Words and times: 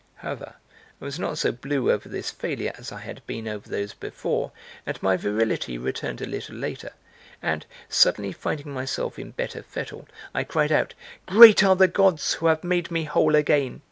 (However, 0.15 0.55
I 0.99 1.05
was 1.05 1.19
not 1.19 1.37
so 1.37 1.51
blue 1.51 1.91
over 1.91 2.09
this 2.09 2.31
failure 2.31 2.73
as 2.75 2.91
I 2.91 3.01
had 3.01 3.21
been 3.27 3.47
over 3.47 3.69
those 3.69 3.93
before, 3.93 4.51
and 4.83 4.99
my 5.03 5.15
virility 5.15 5.77
returned 5.77 6.21
a 6.21 6.25
little 6.25 6.55
later 6.55 6.93
and, 7.39 7.67
suddenly 7.87 8.31
finding 8.31 8.71
myself 8.71 9.19
in 9.19 9.29
better 9.29 9.61
fettle 9.61 10.07
I 10.33 10.43
cried 10.43 10.71
out,) 10.71 10.95
"Great 11.27 11.63
are 11.63 11.75
the 11.75 11.87
gods 11.87 12.33
who 12.33 12.47
have 12.47 12.63
made 12.63 12.89
me 12.89 13.03
whole 13.03 13.35
again! 13.35 13.79